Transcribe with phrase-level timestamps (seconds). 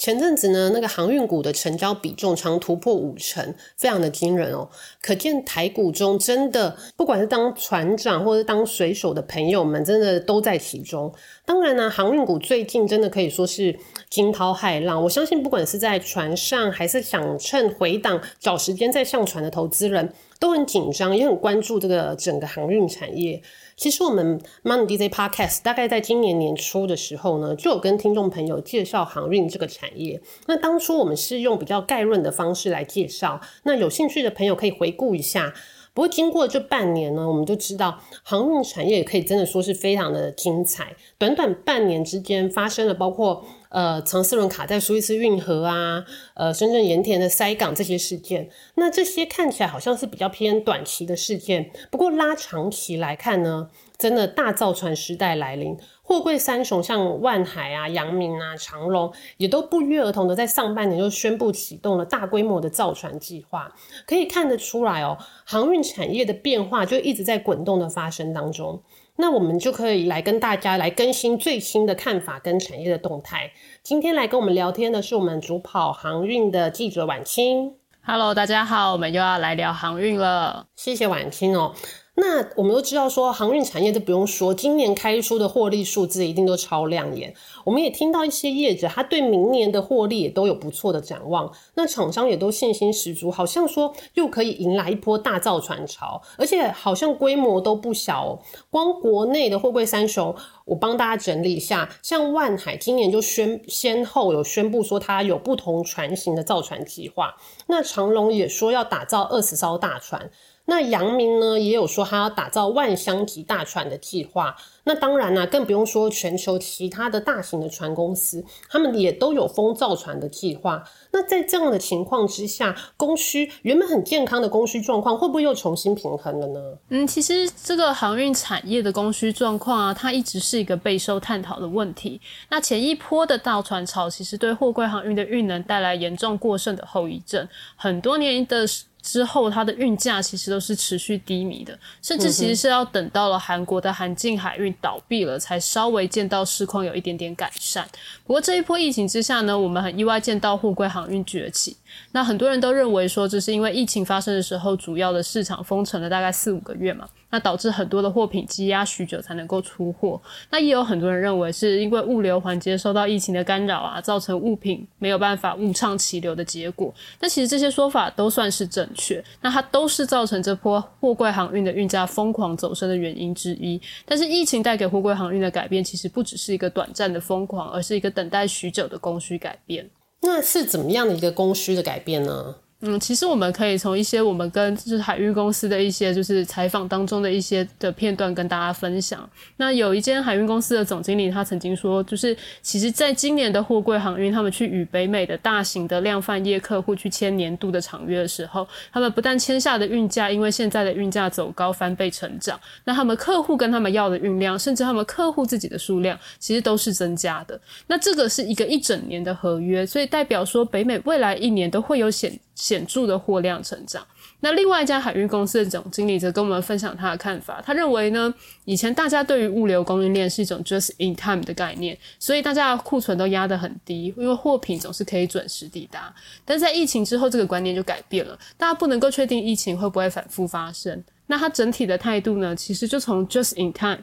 [0.00, 4.66] 前阵子呢，那个航运股的成交比重常突破五成，非常的惊人哦。
[5.02, 11.12] 可见台股中真的，不管是当船长或者当水手的朋友们，真的都在其中。
[11.44, 15.02] 当然呢，航运股最近真的可以说是惊涛骇浪。
[15.04, 23.42] 我相信，不管是在船上，还是想趁回档找时间再上船的投资人，都很紧张，也很关注这个整个航运产业。
[23.80, 30.20] 其实我们 Money DJ Podcast 大概在今年年初的时候呢，就有跟听众朋友介绍航运这个产业。
[30.46, 35.54] 那当初我们是用比较概论的方式来介绍，那有兴趣的朋友可以回顾一下。
[35.94, 40.94] 不过经过这半年呢，我们就知道航运产业也可以真的说是非常的精彩。
[41.16, 48.50] 短短半年之间发生了包括呃长四轮卡在苏伊士运河啊，呃深圳盐田的塞港这些事件。
[48.74, 55.76] 那这些看起来好像是比较偏短期的事件，不过拉长期来看呢，真的大造船时代来临。
[56.02, 63.72] 货柜三雄像万海啊、阳明啊、长隆，也都不约而同的在上半年就宣布启动了大规模的造船计划。
[64.06, 68.82] 可以看得出来哦，航运产业的变化就一直在滚动的发生当中。
[69.16, 73.52] 那我们就可以来跟大家来更新最新的看法跟产业的动态。
[73.82, 77.74] 今天来跟我们聊天的是我们主跑航运的记者婉清。
[78.02, 80.66] Hello，大家好，我们又要来聊航运了。
[80.74, 81.74] 谢谢婉清哦。
[82.20, 87.34] 那我们都知道，说航运产业都不用说，今年开出的获利数字一定都超亮眼。
[87.64, 91.50] 我们也听到一些业者，他对明年的获利也都有不错的展望。
[91.76, 98.38] 那厂商也都信心十足，好像说又可以迎来一波大造船潮，而且好像规模都不小哦。
[98.68, 107.36] 光国内的货柜三雄，我帮大家整理一下，像万海今年就宣先后有宣布说，它有不同船型的造船计划。
[107.68, 110.30] 那长隆也说要打造二十艘大船。
[110.70, 114.54] 那杨明呢，也有说他要打造万箱级大船的计划。
[114.84, 120.84] 那当然啦，更不用说全球其他的大型的船公司，他们也都有封造船的计划。
[121.10, 126.60] 那在这样的情况之下，供需原本很健康的供需状况，会不会又重新平衡了呢？
[126.90, 132.20] 嗯，其实这个航运产业的供需状况啊，它一直是一个备受探讨的问题。
[132.48, 138.64] 那前一波的造船潮，其实对货柜航运的运能带来严重过剩的后遗症，很多年的。
[139.02, 147.86] 之后，它的运价其实都是持续低迷的，甚至其实是要等到了韩国的韩进海运倒闭了，才稍微见到市况有一点点改善。
[148.24, 151.76] 不过这一波疫情之下呢，我们很意外见到货柜航运崛起。
[152.12, 157.08] 那很多人都认为说，这是因为疫情发生的时候，主要的市场封城了大概四五个月嘛。
[157.30, 160.20] 那导致很多的货品积压许久才能够出货。
[160.50, 166.92] 那也有很多人认为是因为物流环节受到疫情的干扰啊，造成物品没有办法物畅其流的结果。
[167.20, 169.22] 那其实这些说法都算是正确。
[169.40, 173.80] 那它都是造成这波货柜航运的运价疯狂走升的原因之一。
[174.04, 179.88] 但是疫情带给货柜航运的改变，其实不只是一个短暂的疯狂，而是一个等待许久的供需改变。
[180.22, 182.56] 那是怎么样的一个供需的改变呢？
[182.82, 189.28] 嗯，其实我们可以从一些我们跟就是海运公司的一些就是采访当中的一些的片段跟大家分享。
[189.58, 207.60] 那有一间海运公司的总经理，他曾经说，就是其实在今年的货柜航运，他们去与北美的大型的量贩业客户去签年度的长约的时候，他们不但签下的运价，因为现在的运价走高翻倍成长，那他们客户跟他们要的运量，甚至他们客户自己的数量，其实都是增加的。
[207.88, 212.32] 那这个是一个一整年的合约，所以代表说北美未来一年都会有显。
[212.54, 214.06] 显著的货量成长。
[214.42, 217.62] 那另外一家海运公司的总经理则跟我们分享他的看法。
[217.62, 218.32] 他认为呢，
[218.64, 226.14] 以前大家对于物流供应链是一种 just in time 的概念，所以大家的库存都压得很低，因为货品总是可以准时抵达。
[226.44, 231.04] 但在疫情之后，这个观念就改变了，大家不能够确定疫情会不会反复发生。
[231.26, 233.98] 那他整体的态度呢，其实就从 just in time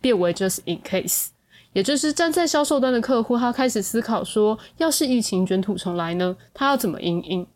[0.00, 1.28] 变为 just in case，
[1.72, 7.46] 也就是站在销售端的客户，他开始思考说，要是疫情卷土重来呢，他要怎么应应？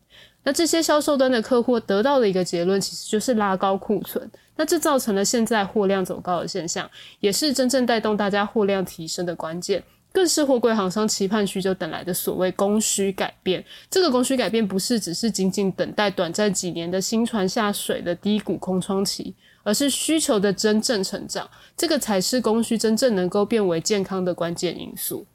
[0.42, 4.30] 那这些销售端的客户得到的一个结论，其实就是拉高库存。
[4.56, 9.82] 那这造成了现在货量走高的现象，也是真正带动大家货量提升的关键，
[10.12, 13.64] 更是货柜行商期盼许久等来的所谓供需改变。
[13.90, 25.26] 这个供需改变不是只是仅仅等待短暂几年的新船下水的低谷空窗期，而是需求的真正成长，这个才是供需真正能够变为健康的关键因素。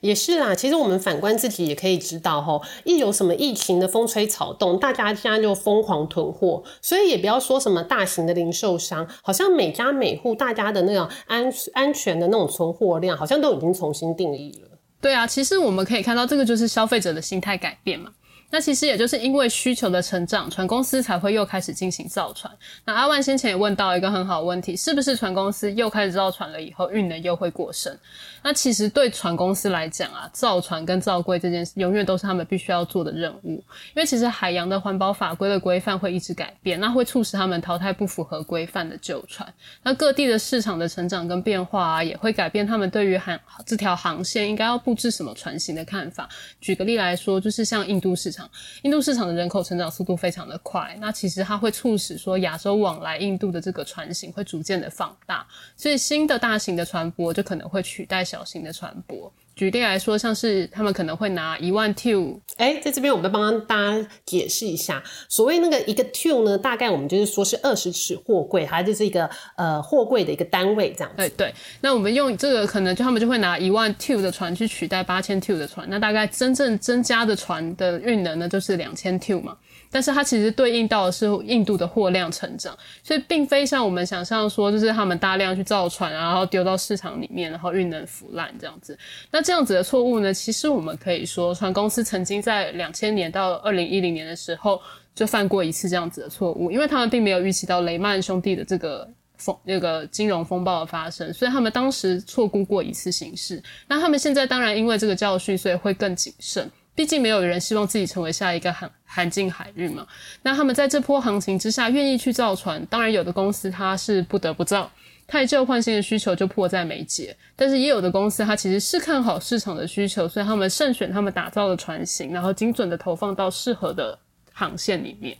[0.00, 14.68] 也是啦，其实我们反观自己也可以知道，吼，一有什么疫情的风吹草动，大家现在就疯狂囤货，所以也不要说什么大型的零售商，好像每家每户大家的那种安安全的那种存货量，好像都已经重新定义了。
[15.00, 18.10] 对啊，其实我们可以看到，这个就是消费者的心态改变嘛。
[18.50, 22.50] 那其实也就是因为需求的成长，船公司才会又开始进行造船。
[22.86, 27.94] 那阿万先前也问到一个很好问题，是不是船公司又开始造船了以后，运能又会过剩？
[28.42, 33.62] 那其实对船公司来讲啊，造船跟造柜这件事，永远都是他们必须要做的任务。
[33.94, 39.46] 因为其实海洋的环保法规的规范会一直改变，那会促使他们淘汰不符合规范的旧船。
[39.82, 46.26] 那各地的市场的成长跟变化啊，也会改变他们对于航这条航线应该要布置什么船型的看法。
[46.62, 48.37] 举个例来说，就是像印度市场。
[48.82, 55.46] 印度市场的人口成长速度非常的快，那其实它会促使说亚洲往来印度的这个船型会逐渐的放大，
[55.76, 59.30] 所以新的大型的船舶就可能会取代小型的船舶。
[59.58, 71.12] 举例来说，像是他们可能会拿一万 two，哎，在这边我们帮大家解释一下，所谓那个一个 two 呢，大概我们就是说是二十尺货柜，它就是一个呃货柜的一个单位这样。
[71.16, 79.56] 对对，那我们用这个可能就他们就会拿一万 two 的船去取代八千 two 的船，那大概真正增加的船的运能呢，就是两千 two 嘛。
[79.90, 88.98] 但是它其实对应到的是印度的货量成长，所以并非像我们想象说，就是他们大量去造船，然后丢到市场里面，然后运能腐烂这样子。
[89.30, 94.80] 那这样子的错误呢，其实我们可以说，船公司曾经在两千年到二零一零年的时候
[95.14, 103.62] 就犯过一次这样子的错误，因为他们并没有预期到雷曼兄弟的这个风那个金融风暴的发生，所以他们当时错估过一次形势。
[103.86, 106.70] 那他们现在当然因为这个教训，所以会更谨慎。
[106.98, 110.04] 毕竟没有人希望自己成为下一个含含进海运嘛。
[110.42, 114.90] 那他们在这波行情之下愿意去造船，当然有的公司它是不得不造，
[115.24, 117.36] 太旧换新的需求就迫在眉睫。
[117.54, 124.18] 但是也有的公司它其实是看好市场的需求，所以他们慎选他们打造的船型，然后精准的投放到适合的
[124.52, 125.36] 航线里面。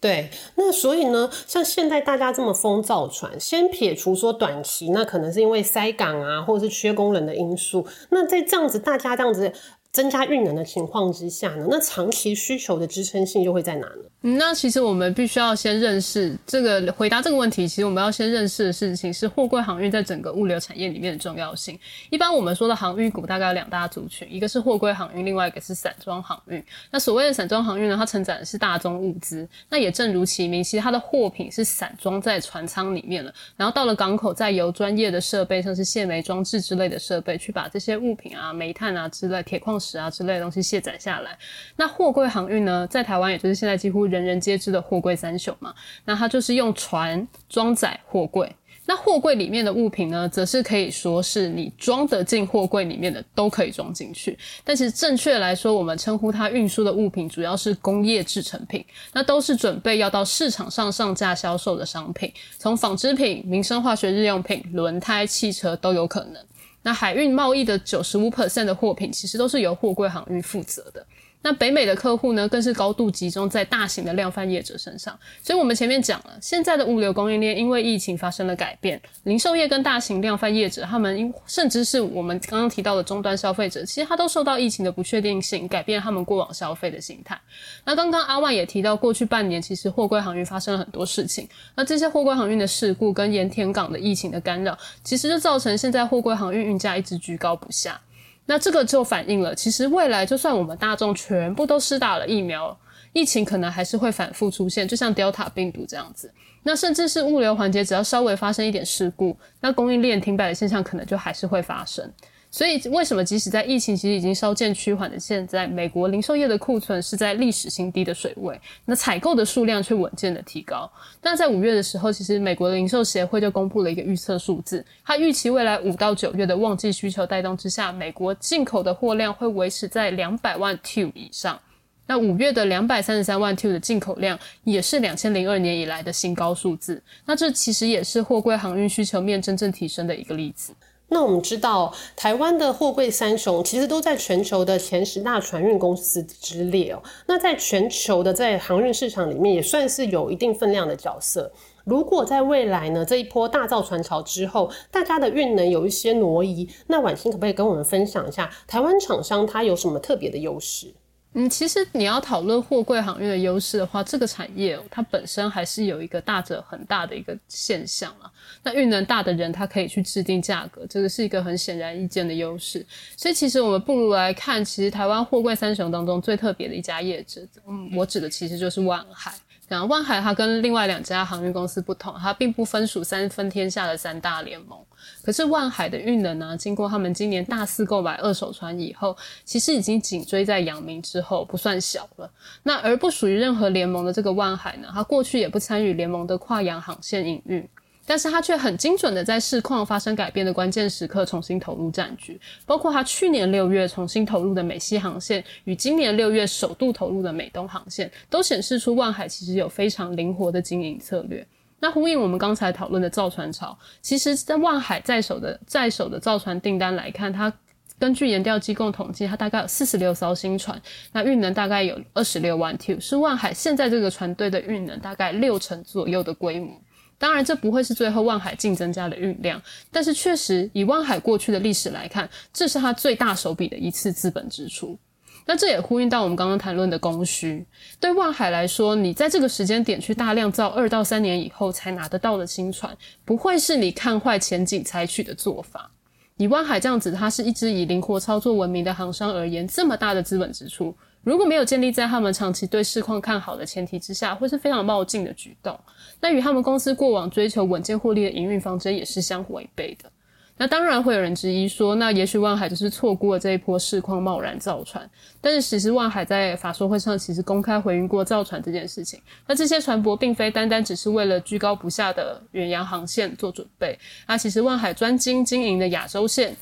[0.00, 7.84] 对，那所以呢，像现在大家这么疯造船，先撇除说短期，那可能是因为塞港啊，或者是缺工人的因素。
[8.10, 9.50] 那在这样子，大家这样子。
[9.90, 14.04] 增加运能的情况之下呢，那长期需求的支撑性又会在哪呢？
[14.22, 17.68] 嗯那其实我们必须要先认识这个回答这个问题。
[17.68, 21.78] 其实我们要先认识的事情是货柜航运在整个物流产业里面的重要性。
[22.10, 26.62] 一般我们说的航运股大概有两大族群，一个是货柜航运，另外一个是散装航运。
[26.90, 29.48] 那所谓的散装航运呢，它承载的是大宗物资。
[29.68, 39.77] 那也正如其名，其实它的货品是散装在船舱里面了，然后到了港口，再由专业的设备，像是卸煤装置之类的设备，去把这些物品啊、煤炭啊之类、铁矿。
[39.78, 41.38] 石啊之类的东西卸载下来，
[41.76, 45.74] 那货柜航运呢，在台湾也就是现在几乎人人皆知的货柜三雄嘛。
[46.04, 48.54] 那它就是用船装载货柜，
[48.86, 54.38] 那货柜里面的物品呢，则是可以说是你装得进货柜里面的都可以装进去。
[54.64, 66.47] 但其实正确来说，我们称呼它运输的物品主要是工业制成品，那都是准备要到市场上上架销售的商品，从纺织品、民生化学日用品、轮胎、汽车都有可能。
[66.82, 71.04] 那海运贸易的九十五 percent 的货品，其实都是由货柜航运负责的。
[71.40, 75.16] 那北美的客户呢，更是高度集中在大型的量贩业者身上。
[75.40, 87.40] 所以，我们前面讲了，现在的物流供应链因为疫情发生了改变，零售业跟大型量贩业者，他们甚至是我们刚刚提到的终端消费者，其实他都受到疫情的不确定性改变他们过往消费的心态。
[87.84, 91.48] 那刚刚阿万也提到，过去半年其实货柜航运发生了很多事情。
[91.76, 98.00] 那这些货柜航运的事故跟盐田港的疫情的干扰，其实就造成现在货柜航运运价一直居高不下。
[98.50, 102.74] 那这个就反映了，其实未来就算我们大众全部都施打了疫苗，
[103.12, 106.32] 疫情可能还是会反复出现，就像 Delta 病毒这样子。
[106.62, 112.10] 那甚至是物流环节，只要稍微发生一点事故，那供应链停摆的现象可能就还是会发生。
[112.50, 120.90] 所以，为什么即使在疫情其实已经稍见趋缓的现在，美国零售业的库存是在历史新低的水位，那采购的数量却稳健的提高？
[121.20, 131.60] 那在五月的时候，其实美国的零售协会就公布了一个预测数字，它预期未来五到九月的旺季需求带动之下，美国进口的货量会维持在两百万 T 以上。
[132.06, 137.02] 那五月的两百三十三万 T 的进口量，也是两千零二年以来的新高数字。
[137.26, 140.72] 那这其实也是货柜航运需求面真正提升的一个例子。
[141.10, 147.02] 那我们知道，台湾的货柜三雄其实都在全球的前十大船运公司之列哦。
[147.26, 151.50] 那在全球的在航运市场里面，也算是有一定分量的角色。
[151.84, 160.92] 如果在未来呢这一波大造船潮之后，大家的运能有一些挪移，那婉清可不可以跟我们分享一下，台湾厂商它有什么特别的优势？
[161.34, 168.30] 嗯，其实你要讨论货柜航运的优势的话，这个产业它本身还是有一个大者很大的一个现象啊。
[168.62, 172.84] 那运能大的人，他可以去制定价格，这个是一个很显然易见的优势。
[173.16, 179.32] 所以其实我们不如来看，其实台湾货柜三雄当中最特别的一家业者，嗯，我指的其实就是万海。
[179.68, 184.78] 然后万海它跟另外两家航运公司不同，它并不分属三分天下的三大联盟。
[185.22, 192.28] 可是万海的运能呢，经过他们今年大肆购买二手船以后，其实已经紧追在阳明之后，不算小了。
[192.62, 197.68] 那而不属于任何联盟的这个万海呢，它过去也不参与联盟的跨洋航线营运。
[198.08, 211.46] 但是他却很精准的在市况发生改变的关键时刻重新投入战局，包括他去年六月重新投入的美西航线与今年六月首度投入的美东航线，都显示出万海其实有非常灵活的经营策略。
[211.80, 217.52] 那呼应我们刚才讨论的造船潮，其实在万海在手的在手的造船订单来看，它
[217.98, 220.80] 根据研调机构统计，它大概有四十六艘新船，
[221.12, 226.74] 那运能大概有二十六万 T，是万海现在这个船队的运能大概六成左右的规模。
[227.18, 229.60] 当然，这不会是最后万海净增加的运量，
[229.90, 234.96] 但是确实以万海过去的历史来看，这是它最大手笔的一次资本支出。
[235.44, 237.66] 那这也呼应到我们刚刚谈论的供需。
[237.98, 242.94] 对万海来说，你在这个时间点去大量造二到三年以后才拿得到的新船，
[243.24, 245.90] 不会是你看坏前景采取的做法。
[246.36, 250.94] 以万海这样子，它是一支以灵活操作闻名的航商而言，这么大的资本支出。
[251.28, 255.78] 如果没有建立在他们长期对市况看好的前提之下，会是非常冒进的举动。
[256.22, 260.10] 那与他们公司过往追求稳健获利的营运方针也是相违背的。
[260.56, 265.06] 那当然会有人质疑说，那也许万海就是错过了这一波市况贸然造船。
[265.38, 269.20] 但是其实万海在法说会上其实公开回应过造船这件事情。
[269.46, 276.56] 那这些船舶并非单单只是为了居高不下的远洋航线做准备，那其实万海专精经营的亚洲线，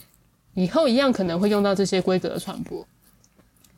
[0.55, 2.85] 以后一样可能会用到这些规格的船舶。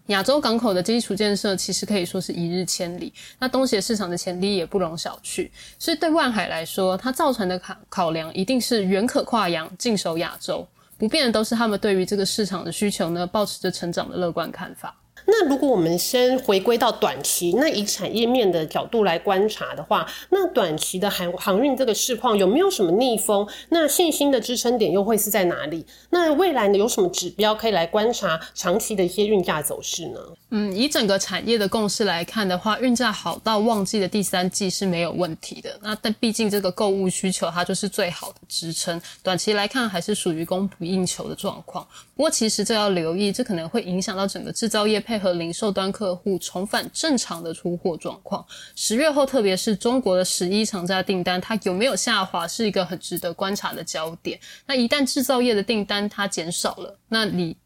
[0.08, 5.50] 亚洲港口的基础建设其实可以说是一日千里，那东协市场的潜力也不容小觑。
[5.78, 14.94] 所以对万海来说，它造船的考考量一定是远可跨洋、近守亚洲，不变的都是他们对于这个市场的需求呢，保持着成长的乐观看法。
[15.30, 23.46] 那如果我们先回归到短期，那以产业面的角度来观察的话，那短期的航航运这个市况有没有什么逆风？
[23.68, 25.84] 那信心的支撑点又会是在哪里？
[26.08, 30.18] 那未来呢有什么指标可以来观察长期的一些运价走势呢？
[30.50, 35.78] 嗯，以整个产业的共识来看的话，运价好到旺季的第三季是没有问题的。
[35.82, 41.86] 那但毕竟这个购物需求它就是最好的支撑，短期来看还是属于供不应求的状况。
[42.16, 48.44] 不过其实这要留意，这可能会影响到整个制造业配和零售端客户重返正常的出货状况。
[48.76, 54.38] 十月后，特别是中国的十一长假订单，它有没有下滑，是一个很值得观察的焦点。
[54.66, 57.56] 那一旦制造业的订单它减少了，那你。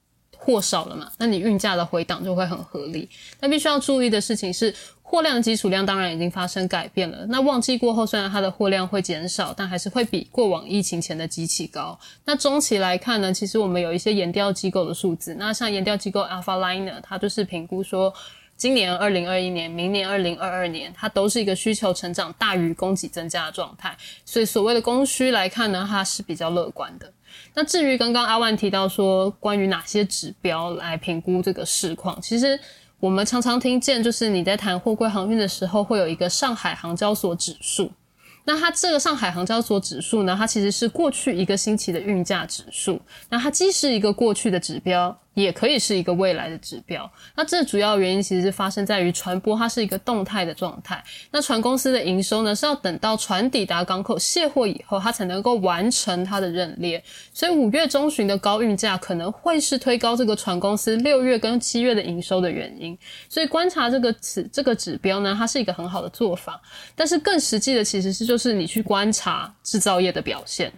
[0.45, 3.09] 货少了嘛，那你运价的回档就会很合理。
[3.39, 4.75] 那必须要注意的事情是，
[5.13, 7.27] 货量基础量当然已经发生改变了。
[7.27, 12.01] 那旺季过后，虽然它的货量会减少，但还是会比过往疫情前的机器高。
[12.25, 15.35] 那中期来看呢，其实我们有一些研调机构的数字。
[15.35, 18.11] 那像研调机构 Alphaliner，它就是评估说，
[18.57, 23.95] 今年二零二一年、明年二零二二年，它都是一个需求成长大于供给增加的状态。
[24.25, 27.13] 所以所谓的供需来看呢，它是比较乐观的。
[27.53, 32.59] 那至于刚刚阿万提到说关于哪些指标来评估这个市况，其实
[33.03, 37.91] 我们常常听见，就是你在谈货柜航运的时候，会有一个上海航交所指数。
[38.45, 43.03] 那它这个上海航交所指数呢，它其实是过去一个星期的运价指数。
[43.29, 45.19] 那它既是一个过去的指标。
[45.35, 47.11] 也可以是一个未来的指标。
[47.35, 51.03] 那这主要原因其实是发生在于船舶它是一个动态的状态。
[51.31, 57.03] 那船公司的营收呢是要等到船抵达港口卸货以后，它才能够完成它的认列。
[57.33, 62.97] 所以五月中旬的高运价可能会是推高这个船公司六月跟七月的营收的原因。
[63.29, 66.61] 所以观察这个指这个指标呢，它是一个很好的做法。
[66.95, 70.73] 但是更实际的其实是就是你去观察制造业的表现。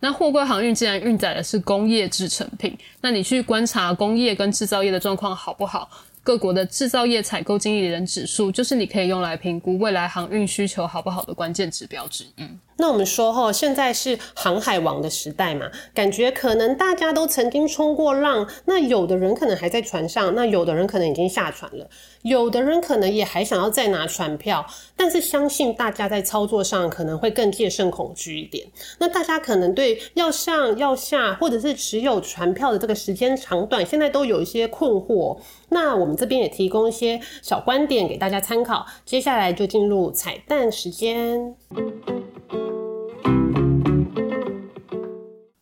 [0.00, 5.88] 那货柜航运既然运载的是工业制成品，那你去观察工业跟制造业的状况好不好？
[6.22, 12.48] 各国的制造业采购经理人指数，就是你可以用来评估未来航运需求好不好的关键指标之一。
[12.76, 21.86] 那我们说哈，现在是航海王的时代嘛，感觉可能大家都曾经冲过浪，那有的人可能还在船上，那有的人可能已经下船了，
[22.22, 28.66] 有的人可能也还想要再拿船票，但是相信大家在操作上可能会更戒慎恐惧一点。
[28.98, 35.38] 那大家可能对要上要下，或者是持有船票的这个时间长短，现在都有一些困惑。
[35.70, 38.84] 那我们这边也提供一些小观点给大家参考。
[39.04, 41.54] 接下来就进入彩蛋时间。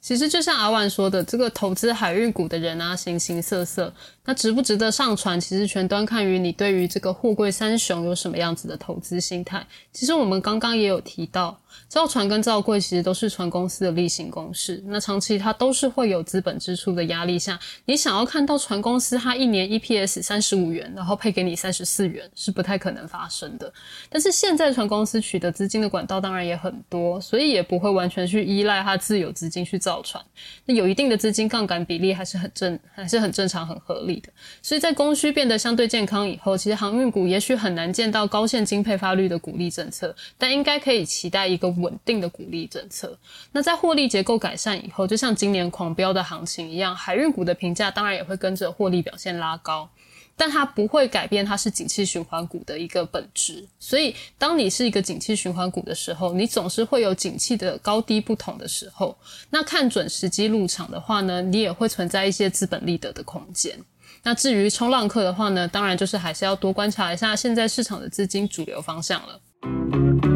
[0.00, 3.92] 其实就像阿万说的，这个投资海运股的人啊，形形色色。
[4.24, 9.66] 那值不值得上船，其实全端看于你对于这个货柜三雄有什么样子的投资心态。
[9.92, 23.72] 其实我们刚刚也有提到，造船跟造柜其实都是船公司的例行公事，那长期它都是会有资本支出的压力下，你想要看到船公司它一年 EPS 三十五元，然后配给你三十四元，是不太可能发生的。
[24.08, 30.24] 但是现在船公司取得资金的管道当然也很多，所以也不会完全去依赖它自有资金去造船，
[30.64, 34.30] 那有一定的资金杠杆比例还是很正，还是很正常、很合理的。
[34.62, 41.68] 所以在供需变得相对健康以后，其实航运股也许很难见到高现金配发率的鼓励政策，但应该可以期待一个。
[41.78, 43.16] 稳定的鼓励政策，
[43.52, 49.88] 那在获利结构改善以后，就像今年狂飙的行情一样，海运股的评价当然也会跟着获利表现拉高，
[50.36, 53.64] 但它不会改变它是景气循环股的一个本质。
[53.78, 59.16] 所以，当你是一个景气循环股的时候，你总是会有景气的高低不同的时候。
[59.50, 63.78] 那看准时机入场的话呢，你也会存在一些资本利得的空间。
[64.24, 70.27] 那至于冲浪客的话呢，当然就是还是要多观察一下现在市场的资金主流方向了。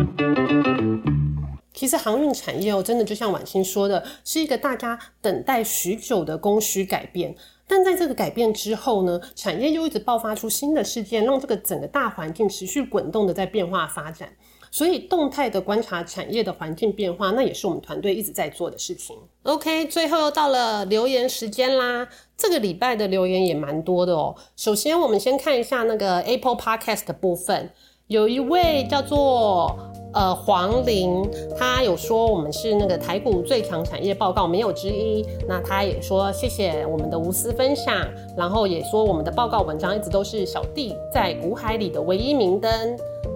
[1.82, 7.34] 其实航运产业哦，真的就像婉清说的，是一个大家等待许久的供需改变。
[7.66, 14.28] 但在这个改变之后呢，产业又一直爆发出新的事件，让这个整个大环境持续滚动的在变化发展。
[14.70, 19.16] 所以动态的观察产业的环境变化，那也是我们团队一直在做的事情。
[19.42, 22.06] OK，最后又到了留言时间啦。
[22.36, 24.36] 这个礼拜的留言也蛮多的哦。
[24.56, 27.72] 首先，我们先看一下那个 Apple Podcast 的部分，
[28.06, 29.91] 有一位叫做。
[30.14, 37.96] 呃，黄玲他有说我们是那个台股最强产业报告没有之一，那他也说谢谢我们的无私分享，
[38.36, 42.70] 然后也说我们的报告文章一直都是小弟在股海里的唯一明灯，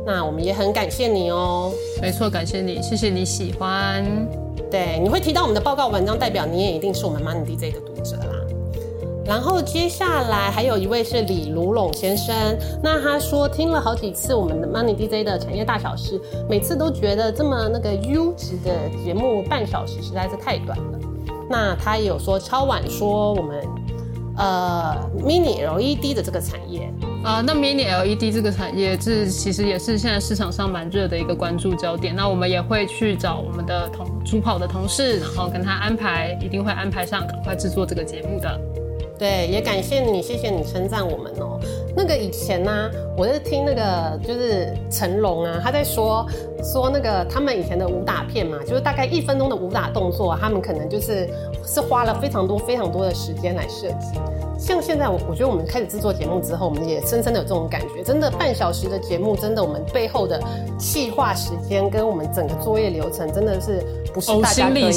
[0.04, 1.72] 那我们也很感谢你哦。
[2.00, 4.04] 没错，感谢你，谢谢你喜欢。
[4.70, 8.45] 对，你会提到我们的报告文章，代表你也一定是我们 Money DJ 的读者啦。
[9.26, 12.34] 然后接下来还有一位是李卢龙先生，
[12.82, 18.70] 那他说听了好几次我们的 Money DJ 的产业大小事，每次都觉得这么那个优质的
[19.04, 20.98] 节目半小时实在是太短了。
[21.50, 23.64] 那他也有说超晚说我们
[24.36, 26.92] 呃 Mini LED 的这个产业
[27.24, 32.14] 啊，那 Mini LED 这个产业是其实也是现在市场上蛮热的一个关注焦点。
[32.14, 38.85] 那我们也会去找我们的同主跑的同事，然后跟他安排，一定会安排上赶快制作这个节目的。
[39.18, 41.58] 对，也感谢你，谢谢你称赞我们哦。
[41.96, 46.26] 那个以前呢，我是听那个就是成龙啊，他在说
[46.62, 51.26] 说那个他们以前的武打片嘛，就是大概一分钟的武打动作，他们可能就是
[51.64, 54.18] 是花了非常多非常多的时间来设计。
[54.58, 60.38] 像现在我我觉得我们开始制作节目之后，我们也深深的有这种感觉，真的半小时的节目，真的我们背后的
[60.78, 64.92] 细化时间跟我们整个作业流程，真的是不是大家可以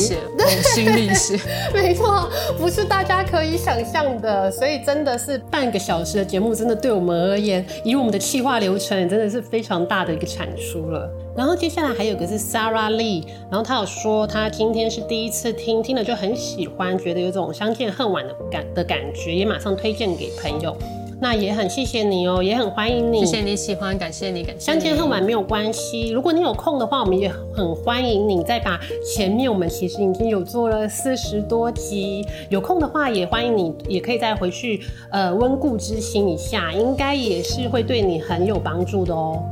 [0.50, 1.40] 呕心沥血，
[1.74, 11.10] 没错，不是大家可以想象的，所以真的是半个小时的节目，真的对我们而言，以我们的气化流程，真的是非常大的一个产出了。
[11.38, 20.76] 然后接下来还有个是 Sarah Lee，然后他有说他今天是第一次听，听了就很喜欢，觉得有种相见恨晚的感的感觉，也马上推荐给朋友。
[21.22, 23.20] 那也很谢谢你哦，也很欢迎你。
[23.20, 24.66] 谢谢你喜欢，感谢你，感谢。
[24.66, 39.44] 相见恨晚没有关系，如果你有空的话，我们也很欢迎你再把前面我们其实已经有做了四十多集，有空的话也欢迎你，也可以再回去呃温故知新一下，应该也是会对你很有帮助的哦。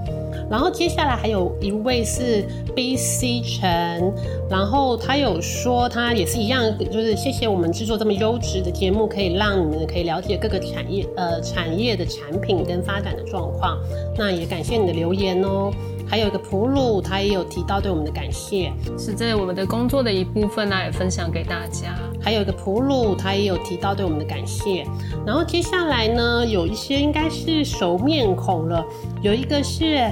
[0.50, 4.14] 然后接下来还有一位是 B C 陈，
[4.50, 13.78] 然后他有说他也是一样，就是谢谢我们制作这么优质的节目，可以让你们可以了解各个产业呃产业的产品跟发展的状况。
[14.18, 15.72] 那也感谢你的留言哦。
[16.10, 22.00] 还有一个普鲁，他也有提到对我们的感谢，是在我们的工作的一部分呢，也分享给大家。
[22.22, 24.86] 还有一个普鲁，他也有提到对我们的感谢。
[25.26, 28.86] 然后接下来呢，有一些应该是熟面孔了，
[29.22, 30.10] 有一个是。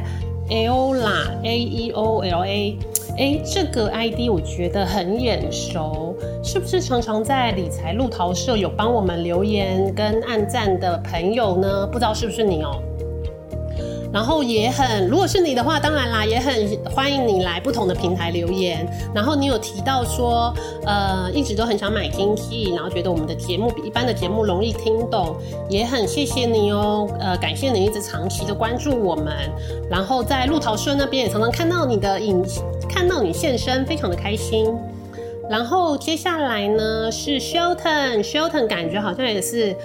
[0.49, 2.77] Aola A E O L A，
[3.17, 11.87] 哎，这个 ID 我觉得很眼熟，是不是常常在理财路淘社有帮我们留言跟按赞的朋友呢？
[11.87, 12.79] 不知道是不是你哦？
[14.15, 18.87] 然后也很，如果是你的话，当然啦，也很欢迎你来不同的平台留言。
[19.13, 20.53] 然后你有提到说，
[20.85, 25.35] 呃，一直都很想买经济，然后觉得我们的节目比一般的节目容易听懂，
[25.67, 29.33] 也很谢谢你哦，呃，感谢你一直长期的关注我们。
[29.89, 32.41] 然后在陆桃顺那边也常常看到你的影，
[32.87, 34.73] 看到你现身，非常的开心。
[35.49, 39.75] 然后接下来呢是 Shelton，Shelton 感觉好像也是。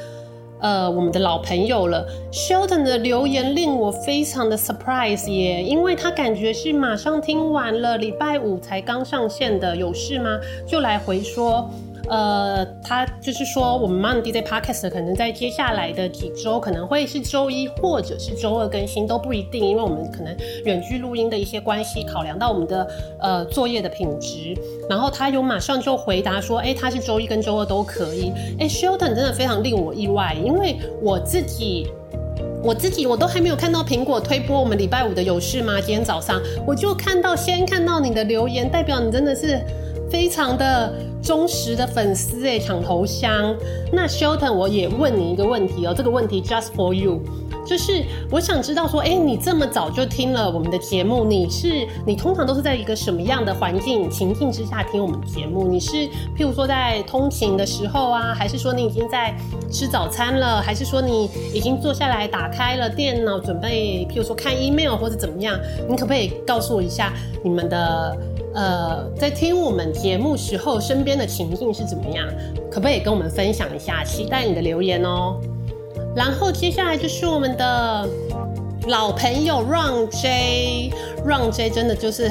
[0.61, 10.39] 呃，我们的老朋友了，Sheldon 的留言令我非常的 surprise 耶，因为他感觉是马上听完了，礼拜五才刚上线的，有事吗？
[10.67, 11.71] 就来回说，
[12.11, 22.87] 呃，他就是说我们 Monday DJ Podcast 可能在接下来的几周可能会是周一或者是周二更新都不一定，因为我们可能远距录音的一些关系，考量到我们的
[23.21, 24.55] 呃作业的品质。
[24.89, 28.33] 然后他有马上就回答说，哎，他是周一跟周二都可以。
[28.59, 31.87] 哎，Shelton 真的非常令我意外，因为我自己。
[32.63, 35.81] 我自己我都还没有看到苹果推播我们礼拜五的有事吗？
[35.81, 39.59] 今天早上我就看到先看到你的留言，代表你真的是
[40.11, 40.93] 非常的
[41.23, 43.55] 忠实的粉丝哎，抢头香。
[43.93, 47.21] 那 Shelton，我也问你一个问题哦，这个问题 just for you。
[47.67, 55.69] 就是我想知道说，哎，你这么早就听了我们的节目，你是你通常都是在一个什么样的环境情境之下听我们节目？
[55.69, 55.97] 你是
[56.37, 59.37] 譬如说在通勤的时候啊，还是说你已经在
[59.71, 65.57] 吃早餐了，还是说你已经坐下来打开了电脑准备譬如说看 email 或者怎么样？
[65.89, 67.13] 你可不可以告诉我一下
[67.45, 68.17] 你们的
[68.55, 72.27] 呃在听我们节目时候身边的情境是怎么样？
[72.71, 74.03] 可不可以跟我们分享一下？
[74.05, 75.41] 期待你的留言哦。
[76.15, 78.09] 然后接下来就是我们的
[78.89, 82.31] 老朋友 Run J，Run J 真的就是。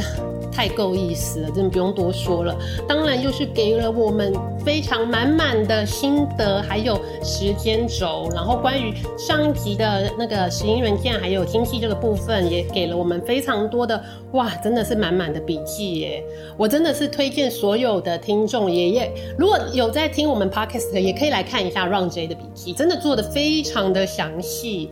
[0.51, 2.55] 太够意思了，真的不用多说了。
[2.87, 4.33] 当然又是给了我们
[4.65, 8.29] 非常满满的心得，还有时间轴。
[8.33, 14.01] 然后关于上一集的那个石英元件还有经济这个部分，也给了我们非常多的
[14.33, 16.23] 哇，真的是满满的笔记耶！
[16.57, 24.91] 我真的是推荐所有的听众爷爷，如果有在听我们 podcast 的，也可以来看一下 Run J 的笔记，真的做的非常的详细。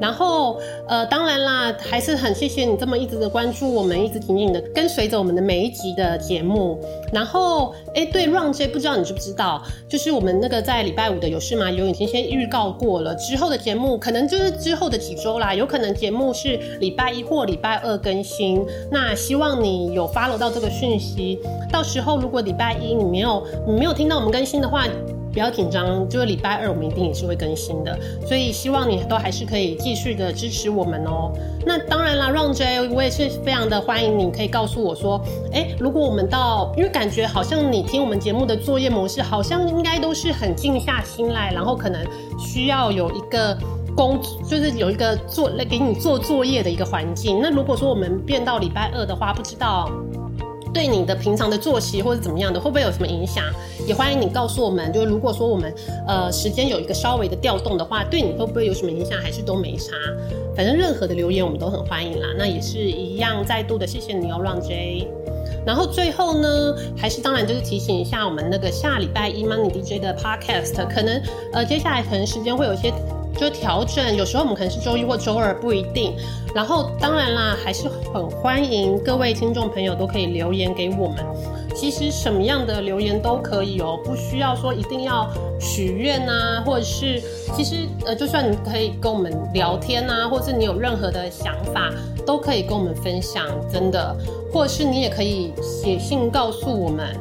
[0.00, 5.04] 然后呃，当然啦，还是很谢谢你这么一直的关注我们，一直紧紧的跟随。
[5.04, 6.80] 着我们的每一集的节目，
[7.12, 11.70] 然后哎，对 Run J 不知道你知不知道，就是我们那个在礼拜五的有事吗？
[11.70, 18.64] 有已经先预告过了，之后的节目可能就是之后的几周啦，有可能节目是礼拜一或礼拜二更新。
[18.90, 21.38] 那希望你有 follow 到这个讯息，
[21.70, 24.86] 到时候如果礼拜一你没有你没有听到我们更新的话。
[25.34, 31.32] 不要紧张，就是礼拜二我们一定也是会更新的，所以希望你都还是可以继续的支持我们哦。
[31.66, 35.20] 那当然啦，Run J，我也是非常的欢迎你，可以告诉我说，
[35.52, 42.00] 哎，如果我们到，因为感觉好像你听我们节目的作业模式，好像应该都是很静下心来，然后可能
[42.38, 43.58] 需要有一个
[43.96, 47.40] 工，就是有一个做来给你做作业的一个环境。
[47.42, 49.90] 那如果说我们变到礼拜二的话，不知道。
[50.74, 53.44] 对你的平常的作息或者怎么样的，会不会有什么影响？
[53.86, 54.92] 也欢迎你告诉我们。
[54.92, 55.72] 就是如果说我们
[56.08, 59.18] 呃时间有一个稍微的调动的话，对你会不会有什么影响？
[59.20, 59.92] 还是都没差？
[60.56, 62.26] 反正任何的留言我们都很欢迎啦。
[62.36, 65.08] 那也是一样，再度的谢谢你哦，Run J。
[65.64, 72.92] 然后最后呢，还是当然就是提醒一下我们那个下礼拜一 Money DJ 的 Podcast，可能呃接下来可能时间会有一些。
[73.36, 76.14] 就调整，有时候我们可能是周一或周二，不一定。
[76.54, 81.18] 然后当然啦，还是很欢迎各位听众朋友都可以留言给我们。
[81.74, 85.28] 其实什么样的留言都可以哦，不需要说一定要
[85.60, 87.20] 许愿啊，或者是
[87.56, 91.90] 其实呃，就算你可以跟我们聊天啊，或是你有任何的想法，
[92.24, 94.16] 都可以跟我们分享，真的。
[94.52, 97.16] 或者是你也可以写信告诉我们，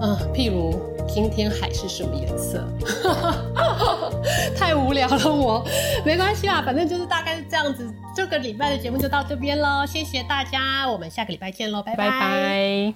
[0.00, 0.91] 嗯，譬如。
[1.12, 2.66] 今天海是什么颜色？
[4.56, 5.62] 太无聊了，我
[6.04, 7.92] 没关系啦，反正就是大概是这样子。
[8.14, 12.94] 这个礼拜的节目就到这边喽，谢谢大家，我们下个礼拜见喽，拜拜。